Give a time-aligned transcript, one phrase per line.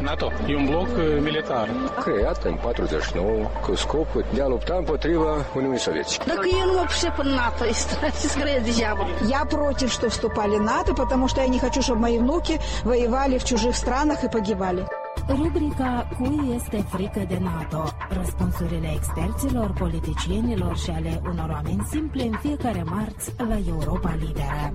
[0.00, 1.68] NATO e un bloc uh, militar.
[2.04, 6.18] Creat în 49 cu scopul de a lupta împotriva Uniunii Sovietice.
[6.18, 9.06] Так я ну вообще по НАТО и скорее дьявол.
[9.28, 13.36] Я против, что вступали в НАТО, потому что я не хочу, чтобы мои внуки воевали
[13.38, 14.82] в чужих странах и погибали.
[15.28, 17.82] Rubrica Cui este frică de NATO?
[18.08, 24.72] Răspunsurile experților, politicienilor și ale unor oameni simple în fiecare marți la Europa Liberă.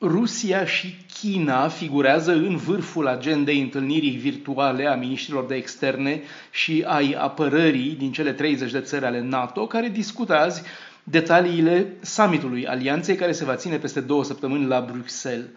[0.00, 7.15] Rusia și China figurează în vârful agendei întâlnirii virtuale a ministrilor de externe și ai
[7.19, 10.61] apărării din cele 30 de țări ale NATO, care discută azi
[11.03, 15.47] detaliile summitului alianței care se va ține peste două săptămâni la Bruxelles.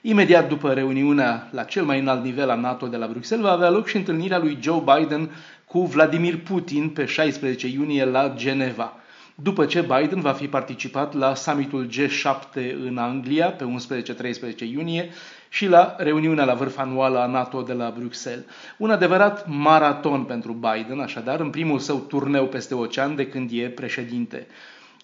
[0.00, 3.70] Imediat după reuniunea la cel mai înalt nivel a NATO de la Bruxelles va avea
[3.70, 5.30] loc și întâlnirea lui Joe Biden
[5.64, 8.96] cu Vladimir Putin pe 16 iunie la Geneva.
[9.34, 15.08] După ce Biden va fi participat la summitul G7 în Anglia pe 11-13 iunie
[15.48, 18.44] și la reuniunea la vârf anuală a NATO de la Bruxelles.
[18.78, 23.68] Un adevărat maraton pentru Biden, așadar, în primul său turneu peste ocean de când e
[23.68, 24.46] președinte.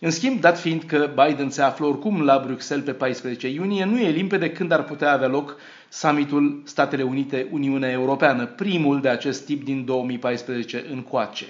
[0.01, 3.99] În schimb, dat fiind că Biden se află oricum la Bruxelles pe 14 iunie, nu
[3.99, 5.57] e limpede când ar putea avea loc
[5.89, 11.47] summitul Statele Unite-Uniunea Europeană, primul de acest tip din 2014 încoace.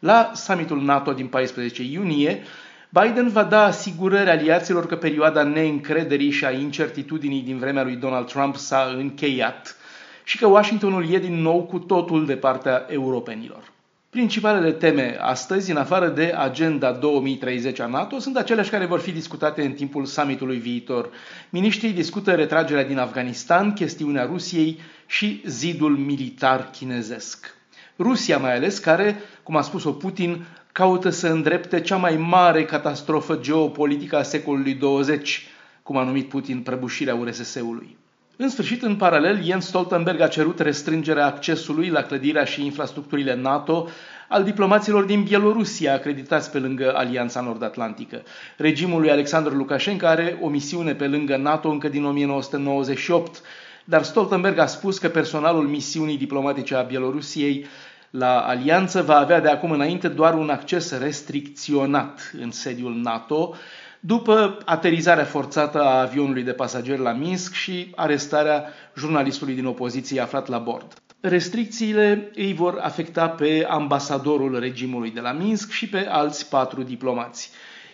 [0.00, 2.42] La summitul NATO din 14 iunie,
[2.88, 8.26] Biden va da asigurări aliaților că perioada neîncrederii și a incertitudinii din vremea lui Donald
[8.26, 9.76] Trump s-a încheiat
[10.24, 13.72] și că Washingtonul e din nou cu totul de partea europenilor.
[14.10, 19.10] Principalele teme astăzi, în afară de agenda 2030 a NATO, sunt aceleași care vor fi
[19.10, 21.10] discutate în timpul summitului viitor.
[21.50, 27.59] Ministrii discută retragerea din Afganistan, chestiunea Rusiei și zidul militar chinezesc.
[28.00, 33.36] Rusia mai ales, care, cum a spus-o Putin, caută să îndrepte cea mai mare catastrofă
[33.36, 35.46] geopolitică a secolului 20,
[35.82, 37.96] cum a numit Putin prăbușirea URSS-ului.
[38.36, 43.88] În sfârșit, în paralel, Jens Stoltenberg a cerut restrângerea accesului la clădirea și infrastructurile NATO
[44.28, 48.22] al diplomaților din Bielorusia acreditați pe lângă Alianța Nord-Atlantică.
[48.56, 53.40] Regimul lui Alexandru Lukashenko are o misiune pe lângă NATO încă din 1998,
[53.84, 57.66] dar Stoltenberg a spus că personalul misiunii diplomatice a Bielorusiei
[58.10, 63.54] la alianță va avea de acum înainte doar un acces restricționat în sediul NATO,
[64.00, 68.64] după aterizarea forțată a avionului de pasageri la Minsk și arestarea
[68.96, 71.02] jurnalistului din opoziție aflat la bord.
[71.20, 77.50] Restricțiile îi vor afecta pe ambasadorul regimului de la Minsk și pe alți patru diplomați.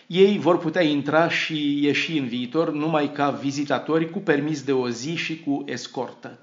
[0.07, 4.89] Ei vor putea intra și ieși în viitor numai ca vizitatori cu permis de o
[4.89, 6.39] zi și cu escortă.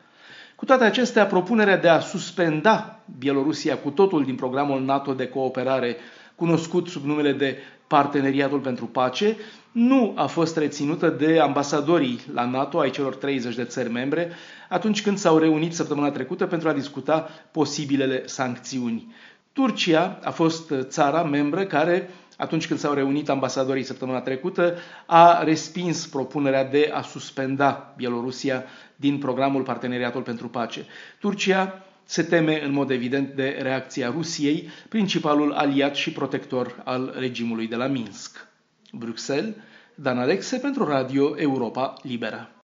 [0.56, 5.96] Cu toate acestea, propunerea de a suspenda Bielorusia cu totul din programul NATO de cooperare,
[6.34, 7.56] cunoscut sub numele de
[7.86, 9.36] Parteneriatul pentru Pace,
[9.72, 14.30] nu a fost reținută de ambasadorii la NATO ai celor 30 de țări membre
[14.68, 19.14] atunci când s-au reunit săptămâna trecută pentru a discuta posibilele sancțiuni.
[19.52, 24.74] Turcia a fost țara membră care, atunci când s-au reunit ambasadorii săptămâna trecută,
[25.06, 28.64] a respins propunerea de a suspenda Bielorusia
[28.96, 30.86] din programul Parteneriatul pentru Pace.
[31.18, 37.66] Turcia se teme în mod evident de reacția Rusiei, principalul aliat și protector al regimului
[37.68, 38.46] de la Minsk.
[38.92, 39.54] Bruxelles,
[39.94, 42.48] Dan Alexe pentru Radio Europa Liberă.